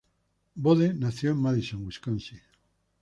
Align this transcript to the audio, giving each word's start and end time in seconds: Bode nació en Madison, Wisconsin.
Bode 0.55 0.95
nació 0.95 1.29
en 1.29 1.37
Madison, 1.43 1.85
Wisconsin. 1.85 2.41